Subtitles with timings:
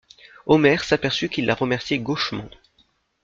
[0.47, 2.49] Omer s'aperçut qu'il la remerciait gauchement.